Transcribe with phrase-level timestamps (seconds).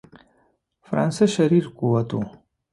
[0.85, 2.23] فرانسه شریر قوت وو.